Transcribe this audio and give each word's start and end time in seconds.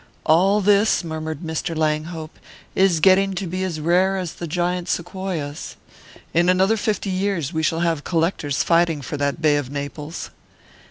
"All 0.25 0.61
this," 0.61 1.03
murmured 1.03 1.41
Mr. 1.41 1.77
Langhope, 1.77 2.39
"is 2.73 2.99
getting 2.99 3.35
to 3.35 3.45
be 3.45 3.63
as 3.63 3.79
rare 3.79 4.17
as 4.17 4.33
the 4.33 4.47
giant 4.47 4.89
sequoias. 4.89 5.75
In 6.33 6.49
another 6.49 6.75
fifty 6.75 7.11
years 7.11 7.53
we 7.53 7.61
shall 7.61 7.81
have 7.81 8.03
collectors 8.03 8.63
fighting 8.63 9.03
for 9.03 9.15
that 9.17 9.43
Bay 9.43 9.57
of 9.57 9.69
Naples." 9.69 10.31